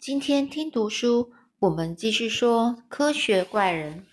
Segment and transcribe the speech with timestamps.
[0.00, 4.06] 今天听读书，我们继续说科学怪人。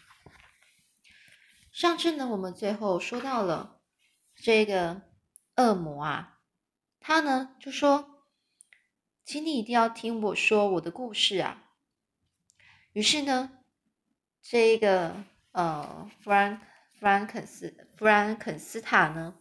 [1.71, 3.79] 上次呢，我们最后说到了
[4.35, 5.03] 这个
[5.57, 6.39] 恶魔啊，
[6.99, 8.25] 他呢就说
[9.23, 11.69] ：“请你一定要听我说我的故事啊。”
[12.93, 13.59] 于是呢，
[14.41, 16.59] 这个呃，弗兰
[16.93, 19.35] 弗兰肯斯弗兰肯斯塔呢，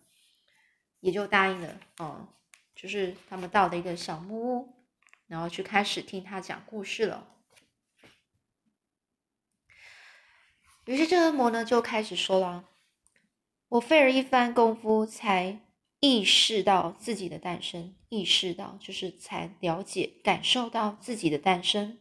[1.00, 2.28] 也就答应了哦，
[2.76, 4.83] 就是他们到了一个小木屋。
[5.34, 7.26] 然后去开始听他讲故事了。
[10.84, 12.68] 于是这恶魔呢就开始说了
[13.66, 15.60] ：“我费了一番功夫，才
[15.98, 21.98] 意识到自己的诞生，意识到就是才了解、感受到自己的诞生。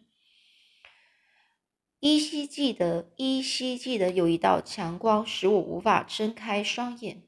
[2.01, 7.27] 依稀记得，依稀记得有一道强光使我无法睁开双眼。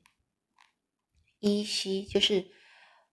[1.40, 2.54] 依稀就是。”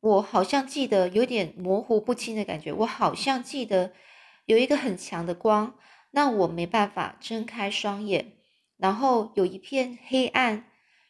[0.02, 3.92] 我好像记得有点模糊不清的感觉，我好像记得
[4.46, 5.76] 有一个很强的光，
[6.10, 8.32] 让我没办法睁开双眼，
[8.76, 10.64] 然后有一片黑暗，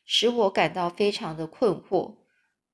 [0.04, 2.16] 使我感到非常的困惑。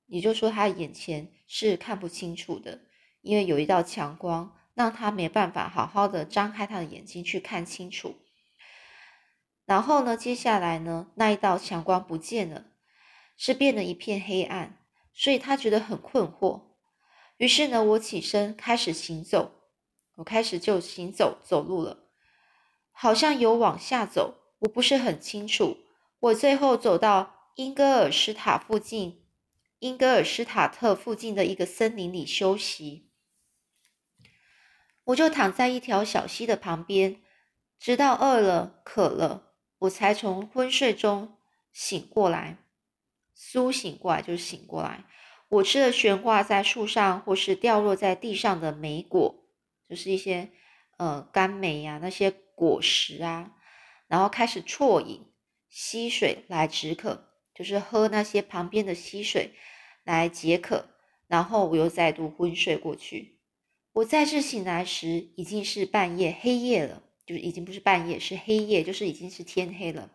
[0.07, 2.81] 也就是说，他眼前是看不清楚的，
[3.21, 8.17] 因为有一道强光，让他没办法好好的张开他的眼睛去看清楚。
[9.65, 12.65] 然后呢，接下来呢，那一道强光不见了，
[13.37, 14.78] 是变了一片黑暗。
[15.13, 16.61] 所以他觉得很困惑，
[17.37, 19.51] 于是呢，我起身开始行走，
[20.15, 22.05] 我开始就行走走路了，
[22.91, 25.77] 好像有往下走，我不是很清楚。
[26.19, 29.25] 我最后走到英格尔施塔附近，
[29.79, 33.09] 英格尔施塔特附近的一个森林里休息，
[35.05, 37.21] 我就躺在一条小溪的旁边，
[37.79, 41.37] 直到饿了渴了，我才从昏睡中
[41.71, 42.57] 醒过来。
[43.41, 45.05] 苏醒过来就是醒过来。
[45.47, 49.45] 我吃了悬挂在树上或是掉落在地上的莓果，
[49.89, 50.49] 就是一些
[50.97, 53.53] 呃干梅呀那些果实啊，
[54.07, 55.31] 然后开始啜饮
[55.69, 59.53] 溪水来止渴，就是喝那些旁边的溪水
[60.03, 60.89] 来解渴。
[61.27, 63.39] 然后我又再度昏睡过去。
[63.93, 70.11] 我再次醒来时已经是半夜黑夜了，就已经不是半夜是黑夜，就是已经是天黑了。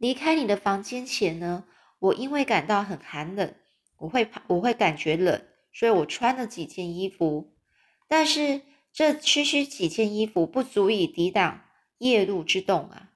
[0.00, 1.64] 离开你的房间前呢，
[1.98, 3.54] 我因为感到很寒冷，
[3.98, 5.44] 我会怕，我会感觉冷，
[5.74, 7.54] 所以我穿了几件衣服。
[8.08, 8.62] 但是
[8.94, 11.64] 这区区几件衣服不足以抵挡
[11.98, 13.10] 夜露之冻啊！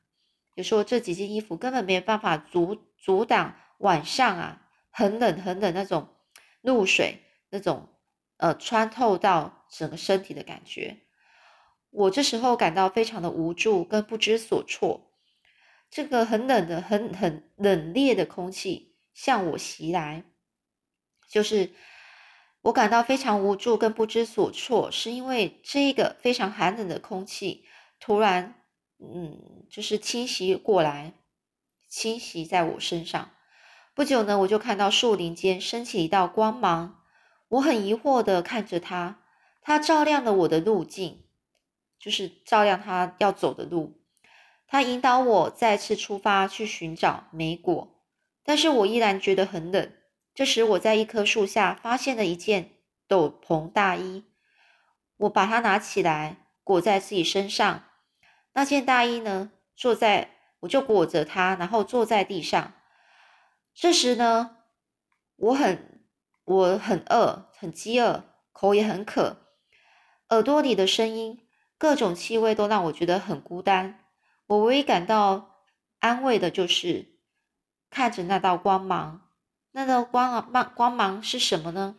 [0.54, 6.08] 就说这几件衣服根本没有办法阻阻挡晚上啊很冷很冷那种
[6.60, 7.88] 露水那种
[8.36, 10.98] 呃穿透到整个身体的感觉。
[11.88, 15.13] 我这时候感到非常的无助跟不知所措。
[15.94, 20.24] 这个很冷的、很很冷冽的空气向我袭来，
[21.28, 21.70] 就是
[22.62, 27.64] 我感到非常无助跟不知所措，是因为这个非常寒冷的空气
[28.00, 28.64] 突然，
[28.98, 31.14] 嗯，就是侵袭过来，
[31.88, 33.30] 侵袭在我身上。
[33.94, 37.04] 不久呢，我就看到树林间升起一道光芒，
[37.46, 39.22] 我很疑惑的看着它，
[39.62, 41.22] 它照亮了我的路径，
[42.00, 44.00] 就是照亮它要走的路。
[44.66, 48.02] 他引导我再次出发去寻找梅果，
[48.42, 49.92] 但是我依然觉得很冷。
[50.34, 52.70] 这时，我在一棵树下发现了一件
[53.06, 54.24] 斗篷大衣，
[55.16, 57.84] 我把它拿起来裹在自己身上。
[58.54, 60.30] 那件大衣呢，坐在
[60.60, 62.72] 我就裹着它，然后坐在地上。
[63.74, 64.56] 这时呢，
[65.36, 66.04] 我很
[66.44, 69.36] 我很饿，很饥饿，口也很渴，
[70.30, 71.46] 耳朵里的声音、
[71.78, 74.03] 各种气味都让我觉得很孤单。
[74.46, 75.62] 我唯一感到
[76.00, 77.18] 安慰的就是
[77.90, 79.30] 看着那道光芒，
[79.72, 81.96] 那道光芒光芒是什么呢？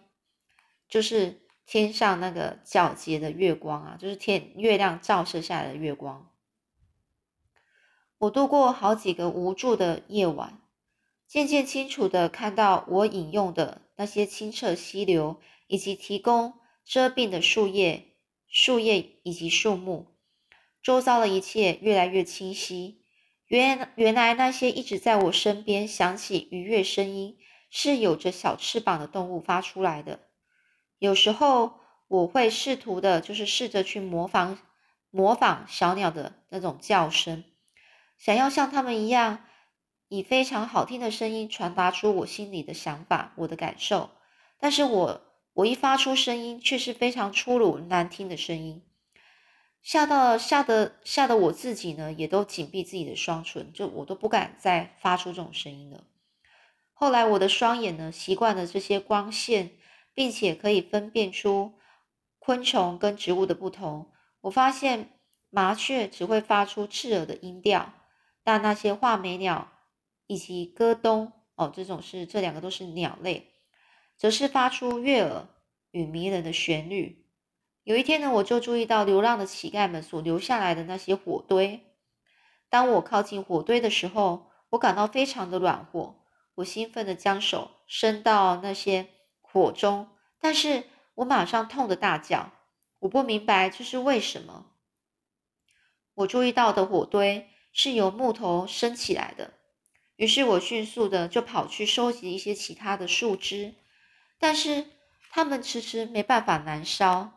[0.87, 6.31] 就是天上那个皎洁的月光啊，就是天月亮照射下来的月光。
[8.19, 10.61] 我度过好几个无助的夜晚，
[11.27, 16.53] 渐渐清楚的看到我饮用的那些清澈溪流，以及提供
[16.83, 18.15] 遮蔽的树叶、
[18.47, 20.14] 树叶以及树木。
[20.85, 23.01] 周遭的一切越来越清晰。
[23.47, 27.39] 原原来那些一直在我身边响起愉悦声音，
[27.71, 30.19] 是有着小翅膀的动物发出来的。
[30.99, 34.59] 有时候我会试图的，就是试着去模仿
[35.09, 37.43] 模仿小鸟的那种叫声，
[38.19, 39.43] 想要像它们一样，
[40.07, 44.11] 以非常好听的声音传达出我心里的想法、我的感受。
[44.59, 45.21] 但是我
[45.53, 48.83] 我一发出声音，却是非常粗鲁难听的声音。
[49.85, 56.05] 吓到吓得吓得我自己呢，也都紧闭自己的双唇，就我都不敢再发出这种声音了。
[56.91, 59.77] 后来我的双眼呢，习惯了这些光线，
[60.15, 61.75] 并且可以分辨出
[62.39, 64.11] 昆虫跟植物的不同，
[64.41, 65.19] 我发现
[65.51, 67.93] 麻雀只会发出刺耳的音调，
[68.43, 69.71] 但那些画眉鸟
[70.25, 73.53] 以及歌东哦，这种是这两个都是鸟类，
[74.17, 75.47] 则是发出悦耳
[75.91, 77.24] 与迷人的旋律。
[77.85, 81.85] 有一天呢，我就注意到流浪的乞丐们所留下来的那些火堆。
[82.67, 86.15] 当我靠近火堆的时候，我感到非常的暖和。
[86.55, 89.09] 我兴奋地将手伸到那些
[89.39, 90.09] 火中，
[90.39, 92.51] 但是我马上痛得大叫。
[93.01, 94.65] 我不明白这是为什么。
[96.15, 99.53] 我注意到的火堆是由木头升起来的，
[100.15, 103.75] 于是我迅速的就跑去收集一些其他的树枝，
[104.39, 104.87] 但是
[105.29, 107.33] 它们迟迟没办法燃烧，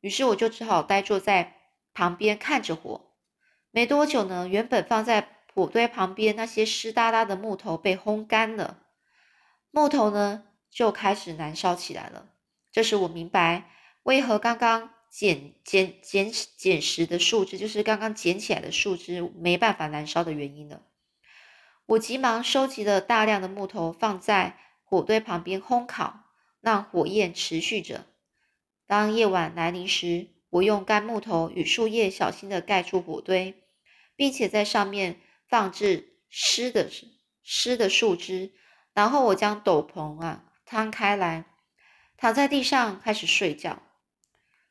[0.00, 1.56] 于是我就只好呆坐在
[1.92, 3.12] 旁边看着火。
[3.70, 8.82] 没多久呢，原本放在火堆旁边那些湿哒哒的木头被烘干了，
[9.70, 12.30] 木头呢就开始燃烧起来了。
[12.70, 13.70] 这时我明白
[14.04, 20.82] 为何刚刚捡捡捡捡拾的树枝，就是刚刚捡起来的树枝没办法燃烧的原因了。
[21.86, 26.20] 我急忙收集了大量的木头，放在火堆旁边烘烤，
[26.60, 28.06] 让火焰持续着。
[28.88, 33.62] 当夜晚来临时，我用干木头与树叶小心的盖住火堆，
[34.16, 35.20] 并且在上面。
[35.50, 36.90] 放置湿的
[37.42, 38.52] 湿的树枝，
[38.92, 41.46] 然后我将斗篷啊摊开来，
[42.18, 43.82] 躺在地上开始睡觉。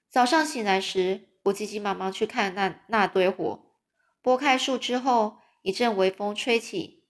[0.07, 3.73] 早上醒来时，我急急忙忙去看那那堆火。
[4.21, 7.07] 拨开树枝后，一阵微风吹起，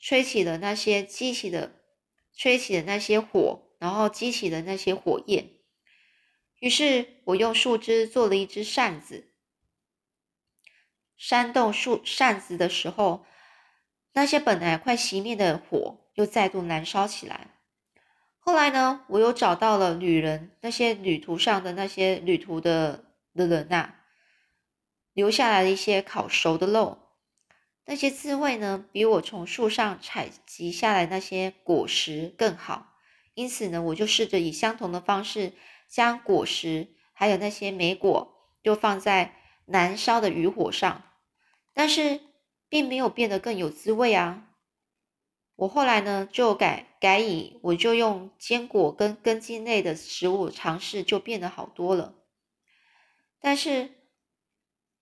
[0.00, 1.76] 吹起了那些激起的
[2.36, 5.50] 吹起的那些火，然后激起的那些火焰。
[6.58, 9.32] 于是我用树枝做了一只扇子。
[11.16, 13.24] 扇动树扇子的时候，
[14.12, 17.48] 那些本来快熄灭的火又再度燃烧起来。
[18.38, 23.04] 后来呢，我又找到了旅人，那些旅途上的那些旅途的
[23.34, 23.94] 的人呐，
[25.12, 26.98] 留下来的一些烤熟的肉，
[27.86, 32.94] 那些滋味呢，比我从树上采集下来那些果实更好。
[33.34, 35.52] 因此呢，我就试着以相同的方式，
[35.88, 41.02] 将果实还有那些莓果，就放在燃烧的余火上。
[41.72, 42.20] 但是
[42.68, 44.50] 并没有变得更有滋味啊！
[45.54, 52.14] 我后来呢就改改以，我就用坚果跟根茎类的食物尝试，就变得好多了。
[53.40, 53.90] 但是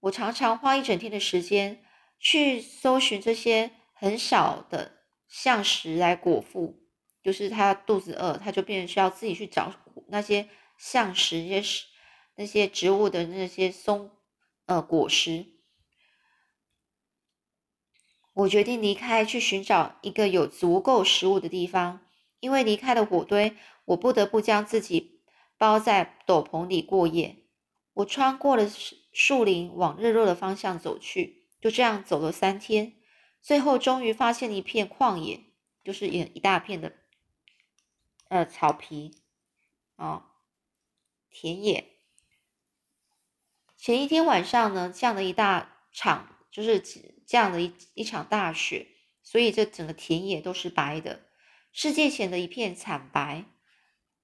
[0.01, 1.85] 我常常花一整天的时间
[2.19, 4.93] 去搜寻这些很少的
[5.27, 6.83] 象食来果腹，
[7.23, 9.73] 就是他肚子饿，他就变成需要自己去找
[10.09, 10.49] 那些
[10.79, 11.85] 像食、那些
[12.37, 14.11] 那些植物的那些松
[14.67, 15.47] 呃果实。
[18.33, 22.01] 我决定离开，去寻找一个有足够食物的地方。
[22.41, 23.57] 因为离开了火堆，
[23.87, 25.23] 我不得不将自己
[25.57, 27.47] 包在斗篷里过夜。
[27.95, 28.69] 我穿过了
[29.13, 31.49] 树林，往日落的方向走去。
[31.59, 32.97] 就这样走了三天，
[33.41, 35.45] 最后终于发现一片旷野，
[35.83, 36.93] 就是一一大片的
[38.29, 39.23] 呃草皮
[39.97, 40.34] 啊
[41.35, 41.99] 田野。
[43.77, 46.31] 前一天晚上呢，降了一大场。
[46.55, 46.79] 就是
[47.27, 48.87] 降了一一场大雪，
[49.25, 51.23] 所以这整个田野都是白的，
[51.73, 53.47] 世界显得一片惨白。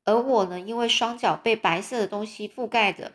[0.05, 3.15] 而我呢，因为双脚被白色的东西覆盖着，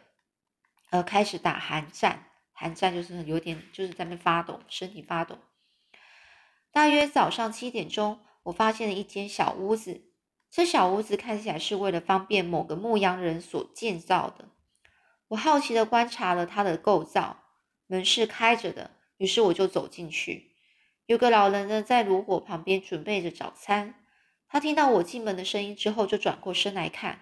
[0.90, 2.28] 而开始打寒战。
[2.52, 5.40] 寒战就是有点就是在那发抖，身体发抖。
[6.74, 10.12] 大约早上七点钟，我发现了一间小屋子，
[10.56, 14.46] 这小屋子看起来是为了方便某个牧羊人所建造的。
[15.28, 17.44] 我好奇的观察了它的构造，
[17.88, 18.92] 门是开着的。
[19.18, 20.52] 于是我就走进去，
[21.08, 23.96] 有个老人呢在炉火旁边准备着早餐。
[24.48, 27.20] 他听到我进门的声音之后，就转过身来看。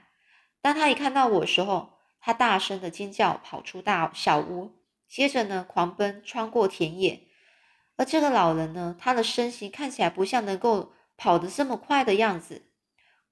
[0.62, 4.74] 当他一看到我的时候，他大声的尖叫，跑出大小屋，
[5.08, 7.22] 接着呢狂奔穿过田野。
[7.98, 12.70] 而这个老人呢，他的身形看起来不像能够跑得这么快的样子。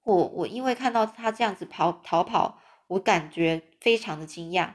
[0.03, 4.73] 我我因为看到他这样子跑逃跑，我感觉非常的惊讶。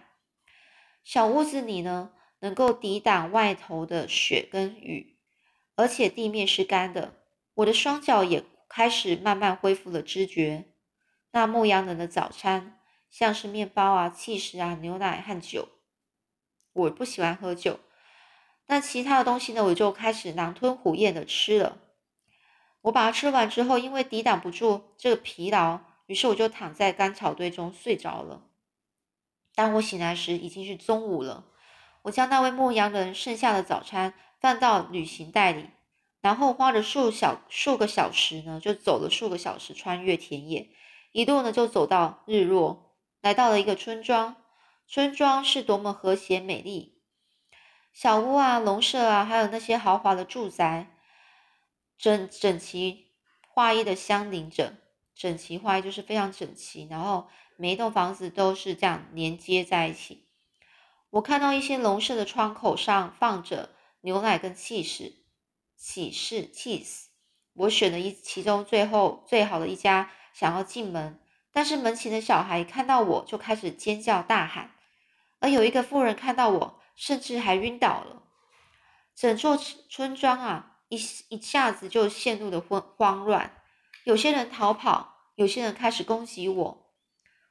[1.03, 2.13] 小屋子里呢。
[2.41, 5.17] 能够抵挡外头的雪跟雨，
[5.75, 7.15] 而且地面是干的。
[7.55, 10.67] 我的双脚也开始慢慢恢复了知觉。
[11.33, 12.79] 那牧羊人的早餐
[13.11, 15.71] 像是面包啊、气食啊、牛奶和酒。
[16.75, 17.81] 我不喜欢喝酒，
[18.67, 21.79] 那其他的东西呢，我就开始狼吞虎咽的吃了。
[22.87, 28.43] 我把它吃完之后，因为抵挡不住这个疲劳，于是我就躺在干草堆中睡着了。
[29.57, 31.47] 当我醒来时，已经是中午了。
[32.03, 35.71] 我将那位牧羊人剩下的早餐放到旅行袋里，
[36.21, 40.71] 然后花了数小数个小时呢，就走了数个小时，穿越田野，
[41.11, 42.95] 一路呢就走到日落。
[43.21, 44.37] 来到了一个村庄，
[44.87, 47.01] 村庄是多么和谐美丽，
[47.93, 50.96] 小屋啊、农舍啊，还有那些豪华的住宅，
[51.99, 53.13] 整整齐
[53.49, 54.75] 划一的相邻着。
[55.15, 60.29] 整齐划一就是非常整齐，然后每一栋房子都是这样连接在一起。
[61.09, 63.71] 我看到一些农舍的窗口上放着
[64.03, 65.15] 牛奶跟气士，
[65.75, 67.07] 喜事 cheese。
[67.55, 71.19] 我选了一其中最后最好的一家，想要进门，
[71.51, 74.75] 但是门前的小孩看到我就开始尖叫大喊，
[75.39, 78.25] 而有一个妇人看到我，甚至还晕倒了。
[79.15, 80.97] 整座村庄啊，一
[81.29, 83.63] 一下子就陷入了慌慌乱。
[84.05, 86.95] 有些人逃跑，有些人开始攻击我。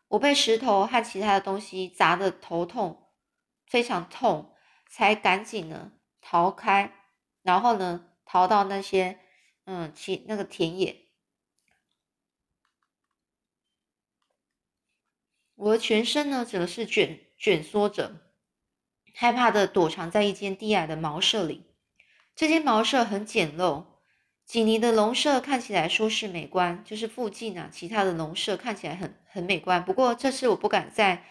[0.10, 3.12] 我被石头和其他的东西砸得头痛，
[3.66, 4.56] 非常痛，
[4.90, 6.94] 才赶紧呢逃开，
[7.42, 9.20] 然后呢逃到那些
[9.66, 11.08] 嗯其那个田野。
[15.56, 18.22] 我的全身呢则是卷卷缩着，
[19.14, 21.75] 害怕的躲藏在一间低矮的茅舍里。
[22.36, 23.86] 这间茅舍很简陋。
[24.46, 29.84] 紧邻的农舍看起来舒适美观，就是附近啊，其他的农舍看起来很很美观。
[29.84, 31.26] 不过这次我不敢再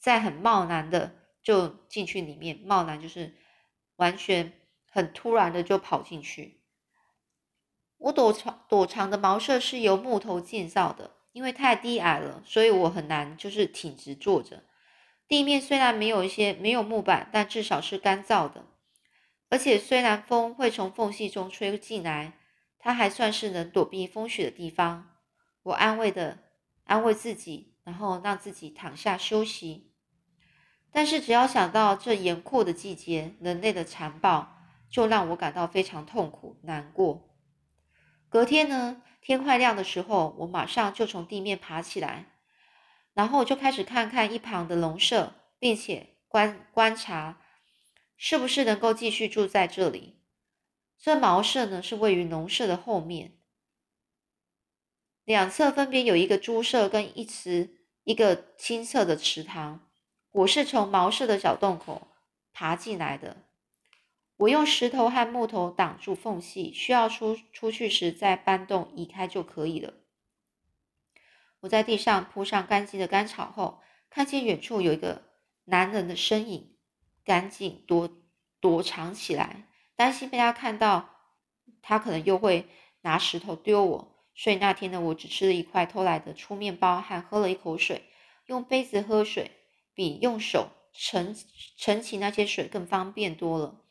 [0.00, 3.36] 再很贸然的就进去里面，贸然就是
[3.96, 4.52] 完全
[4.90, 6.62] 很突然的就跑进去。
[7.98, 14.64] 我躲藏躲藏的茅舍是由木头建造的，因为太低矮了，所以我很难就是挺直坐着。
[15.28, 18.66] 地面虽然没有一些没有木板，但至少是干燥的，
[19.48, 22.34] 而且虽然风会从缝隙中吹进来。
[22.78, 25.16] 它还算是能躲避风雪的地方，
[25.64, 26.38] 我安慰的
[26.84, 29.92] 安慰自己，然后让自己躺下休息。
[30.92, 34.56] 但是只要想到这严酷的季节，人类的残暴，
[34.88, 37.36] 就让我感到非常痛苦难过。
[38.28, 42.26] 隔天呢，天快亮的时候，我马上就从地面爬起来，
[43.14, 47.40] 然后就开始看看一旁的农舍，并且观观察
[48.16, 50.20] 是不是能够继续住在这里。
[50.98, 53.38] 这茅舍呢是位于农舍的后面，
[55.24, 59.88] 两侧分别有一个猪舍跟一池一个清澈的池塘。
[60.32, 62.08] 我是从茅舍的小洞口
[62.52, 63.44] 爬进来的，
[64.36, 69.94] 我用石头和木头挡住缝隙，需要出出去时再搬动移开就可以了。
[71.60, 75.22] 我在地上铺上干净的干草后，看见远处有一个
[75.64, 76.75] 男人的身影，
[77.26, 78.08] 赶紧躲
[78.60, 79.68] 躲藏起来。
[79.94, 81.10] 担心被他看到，
[81.82, 82.66] 他可能又会
[83.02, 88.04] 拿石头丢我，所以那天呢，我只吃了一块偷来的粗面包，还喝了一口水。
[88.46, 89.50] 用杯子喝水
[89.92, 91.34] 比用手盛
[91.76, 93.82] 盛起那些水更方便多了。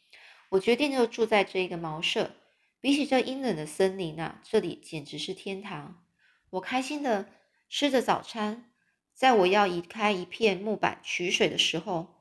[0.52, 2.32] 我决定就住在这一个茅舍，
[2.80, 6.06] 比起这阴冷的森林啊，这里简直是天堂。
[6.52, 7.28] 我开心的
[7.68, 8.72] 吃着早餐，
[9.14, 12.15] 在我要移开一片木板取水的时候，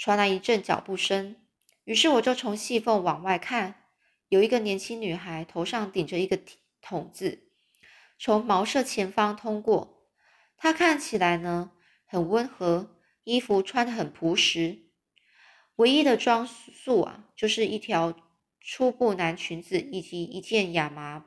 [0.00, 1.36] 传来一阵脚步声。
[1.84, 3.82] 于是我就从细缝往外看，
[4.30, 6.40] 有一个年轻女孩头上顶着一个
[6.80, 7.50] 桶子，
[8.18, 10.08] 从茅舍前方通过。
[10.56, 11.72] 她看起来呢
[12.06, 14.86] 很温和，衣服穿得很朴实，
[15.76, 18.16] 唯一的装束啊就是一条
[18.62, 21.26] 粗布男裙子以及一件亚麻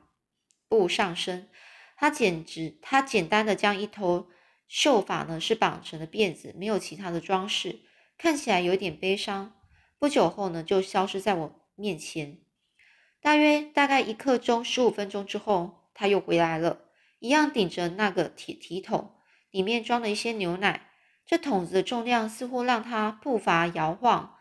[0.66, 1.48] 布上身。
[1.96, 4.28] 她简直，她简单的将一头
[4.66, 7.78] 秀发呢是绑成了辫子，没有其他的装饰，
[8.16, 9.54] 看起来有点悲伤。
[9.98, 12.38] 不久后呢，就消失在我面前。
[13.20, 16.90] 大约大概一刻钟、十五分钟之后，他又回来了，
[17.20, 19.14] 一样顶着那个铁提桶，
[19.50, 20.90] 里面装了一些牛奶。
[21.24, 24.36] 这桶子的重量似乎让他步伐摇晃。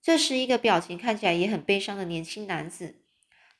[0.00, 3.02] 这时，一个表情看起来也很悲伤的年轻男子，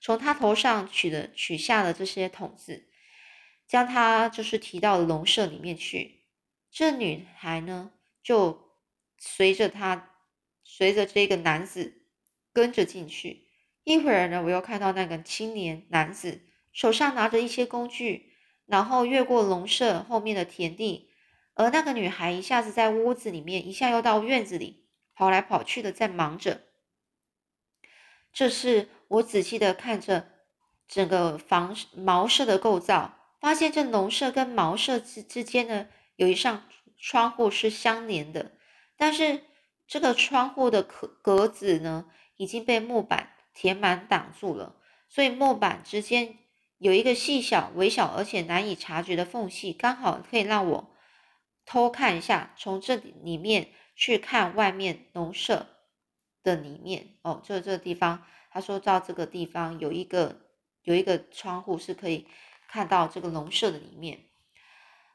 [0.00, 2.88] 从他头上取了取下了这些桶子，
[3.66, 6.22] 将他就是提到了笼舍里面去。
[6.70, 7.90] 这女孩呢，
[8.22, 8.67] 就
[9.18, 10.14] 随着他。
[10.70, 12.02] 随着这个男子
[12.52, 13.46] 跟着进去，
[13.84, 18.34] 一会儿呢，我又看到那个青年男子手上拿着一些工具，
[18.66, 21.08] 然后越过笼舍后面的田地，
[21.54, 24.84] 而那个女孩一下子在屋子里面，一下又到院子里
[25.14, 26.66] 跑来跑去的在忙着。
[28.30, 30.28] 这是我仔细的看着
[30.86, 38.52] 整个房茅舍的构造，发现这农舍跟茅舍之之间呢，有一扇窗户是相连的，
[38.98, 39.44] 但是。
[39.90, 44.76] 这个窗户的格格子呢，已经被木板填满挡住了，
[45.08, 46.36] 所以木板之间
[46.76, 50.94] 有一个细小、微小而且难以察觉的缝隙，刚好可以让我
[51.64, 55.66] 偷看一下，从这里面去看外面农舍
[56.42, 57.14] 的里面。
[57.22, 60.42] 哦，就这个地方，他说到这个地方有一个
[60.82, 62.26] 有一个窗户是可以
[62.68, 64.26] 看到这个农舍的里面。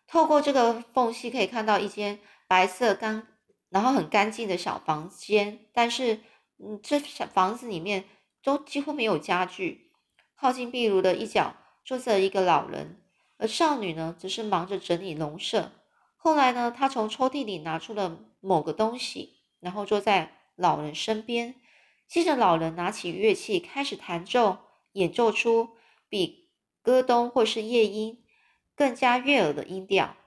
[0.08, 3.28] 透过这个缝隙可以看到一间白色干，
[3.74, 6.20] 然后很干净的小房间，但是，
[6.60, 8.06] 嗯，这小房子里面
[8.44, 9.92] 都几乎没有家具。
[10.36, 13.02] 靠近壁炉的一角坐着一个老人，
[13.38, 15.72] 而少女呢，只是忙着整理农舍。
[16.16, 21.56] 后来呢，她从抽屉里拿出了某个东西，然后坐在老人身边，
[22.08, 24.60] 接着老人拿起乐器开始弹奏，
[24.92, 25.72] 演奏出
[26.08, 26.52] 比
[26.84, 28.20] 戈东或是夜莺。
[28.76, 30.18] 更加悦耳的音调，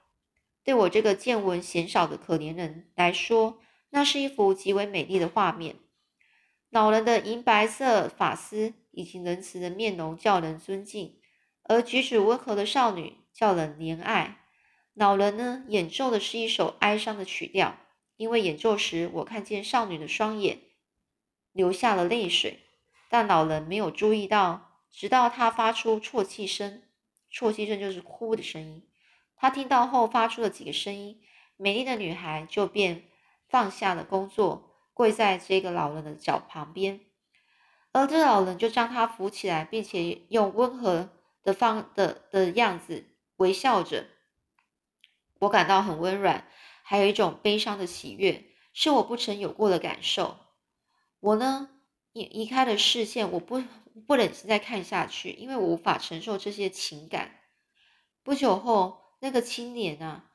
[0.67, 3.57] 对我这个见闻鲜少的可怜人来说，
[3.91, 5.77] 那是一幅极为美丽的画面。
[6.69, 11.21] 老人的银白色发丝以及仁慈的面容叫人尊敬，
[11.63, 14.41] 而举止温和的少女叫人怜爱。
[14.93, 17.77] 老人呢，演奏的是一首哀伤的曲调，
[18.17, 20.59] 因为演奏时我看见少女的双眼
[21.53, 22.59] 流下了泪水，
[23.09, 26.81] 但老人没有注意到，直到他发出啜泣声。
[27.31, 28.83] 啜泣声就是哭的声音。
[29.37, 31.21] 他听到后发出了几个声音，
[31.55, 33.03] 美丽的女孩就便
[33.47, 36.99] 放下了工作，跪在这个老人的脚旁边，
[37.91, 41.09] 而这老人就将她扶起来，并且用温和
[41.43, 43.05] 的方的的样子
[43.37, 44.07] 微笑着。
[45.39, 46.47] 我感到很温暖，
[46.83, 50.37] 还有一种悲伤的喜悦，是我不曾有过的感受。
[51.19, 51.69] 我呢，
[52.13, 53.63] 移移开了视线，我不。
[54.05, 57.31] 不忍心再看下去，因为我无法承受这些情感。
[58.21, 60.31] 不久后，那个青年啊，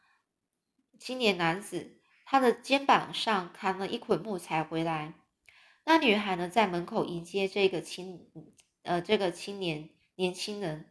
[0.98, 5.14] 青年男子，他的肩膀上扛了一捆木材回来。
[5.84, 8.30] 那女孩呢，在门口迎接这个青，
[8.82, 10.90] 呃，这个青年年轻人，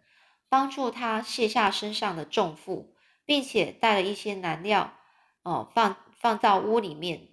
[0.49, 2.95] 帮助他卸下身上的重负，
[3.25, 4.93] 并且带了一些燃料，
[5.43, 7.29] 哦，放放到屋里面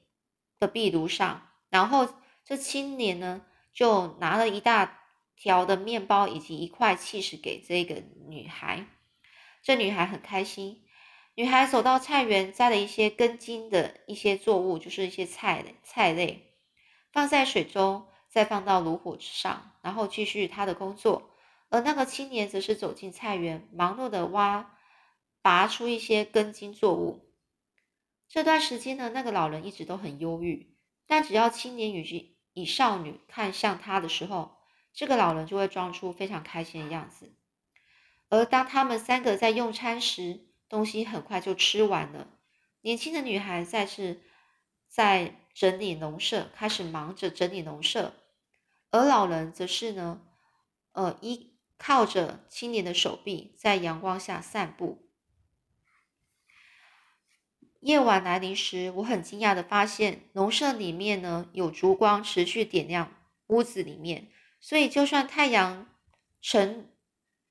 [0.59, 1.49] 的壁炉上。
[1.69, 2.09] 然后，
[2.45, 4.97] 这青年呢，就拿了一大。
[5.41, 8.89] 条的面包以及一块气石给这个女孩，
[9.69, 10.87] 这女孩很开心。
[11.35, 16.55] 女孩走到菜园，摘了一些根茎的一些作物，就是一些菜类菜类，
[17.13, 21.35] 放在水中，再放到炉火之上，然后继续她的工作。
[21.69, 24.75] 而那个青年则是走进菜园，忙碌的挖
[25.43, 27.35] 拔出一些根茎作物。
[28.27, 34.57] 这段时间呢，那个老人一直都很忧郁，但只要青年与以少女看向他的时候，
[34.95, 37.35] 这个老人就会装出非常开心的样子，
[38.29, 42.29] 而当他们三个在用餐时，东西很快就吃完了。
[42.83, 44.21] 年轻的女孩再次
[44.89, 48.15] 在整理农舍，开始忙着整理农舍，
[48.91, 50.23] 而老人则是呢，
[50.93, 55.09] 呃，依靠着青年的手臂，在阳光下散步。
[57.81, 63.15] 夜晚来临时，我很惊讶的发现，农舍里面呢有烛光持续点亮
[63.47, 64.29] 屋子里面。
[64.61, 65.87] 所以，就算太阳
[66.41, 66.93] 沉，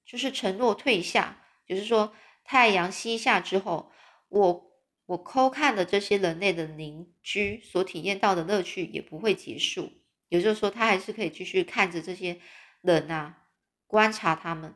[0.08, 2.14] 就是承诺退下，就是说
[2.46, 3.92] 太阳西下之后，
[4.30, 4.72] 我
[5.06, 9.92] 我偷看的这些人类的邻居所体验到的乐趣也不会结束。
[10.30, 12.40] 也就是说，他还是可以继续看着这些
[12.82, 13.44] 人啊，
[13.86, 14.74] 观察他们。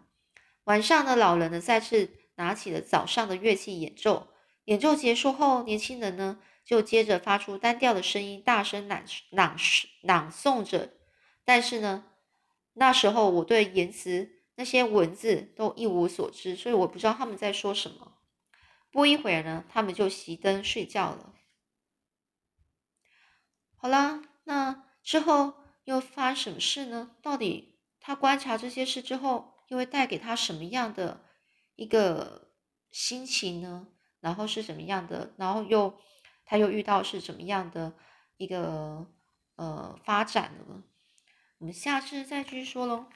[0.65, 4.27] 晚上呢，老人呢再次拿起了早上的乐器演奏。
[4.65, 9.57] 演奏结束后，年轻人呢就接着发出单调的声音，大声朗朗
[10.01, 10.91] 朗诵着。
[11.45, 12.05] 但是呢。
[12.73, 14.29] 那时候我对言辞
[14.61, 18.19] 那些文字都一无所知，所以我不知道他们在说什么。
[18.91, 21.33] 不一会儿呢，他们就熄灯睡觉了。
[23.75, 27.15] 好啦，那之后又发生什么事呢？
[27.23, 31.25] 到底他观察这些事之后，又会带给他什么样的
[31.75, 32.51] 一个
[32.91, 33.87] 心情呢？
[34.19, 35.33] 然后是怎么样的？
[35.37, 35.99] 然后又
[36.45, 37.95] 他又遇到是怎么样的
[38.37, 39.07] 一个
[39.55, 40.83] 呃发展呢？
[41.57, 43.07] 我们下次再继续说喽。